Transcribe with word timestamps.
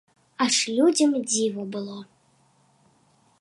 Аж 0.45 0.55
людзям 0.79 1.13
дзіва 1.33 1.67
было. 1.77 1.99